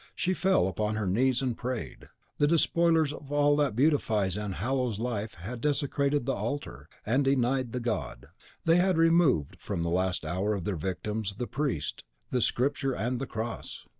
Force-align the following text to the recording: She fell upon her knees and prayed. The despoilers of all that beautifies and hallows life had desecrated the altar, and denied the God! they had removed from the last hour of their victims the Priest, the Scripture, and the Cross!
She 0.15 0.33
fell 0.33 0.67
upon 0.67 0.95
her 0.95 1.05
knees 1.05 1.43
and 1.43 1.55
prayed. 1.55 2.09
The 2.39 2.47
despoilers 2.47 3.13
of 3.13 3.31
all 3.31 3.55
that 3.57 3.75
beautifies 3.75 4.35
and 4.35 4.55
hallows 4.55 4.99
life 4.99 5.35
had 5.35 5.61
desecrated 5.61 6.25
the 6.25 6.33
altar, 6.33 6.89
and 7.05 7.23
denied 7.23 7.71
the 7.71 7.79
God! 7.81 8.25
they 8.65 8.77
had 8.77 8.97
removed 8.97 9.57
from 9.59 9.83
the 9.83 9.89
last 9.91 10.25
hour 10.25 10.55
of 10.55 10.63
their 10.63 10.75
victims 10.75 11.35
the 11.35 11.45
Priest, 11.45 12.03
the 12.31 12.41
Scripture, 12.41 12.95
and 12.95 13.19
the 13.19 13.27
Cross! 13.27 13.85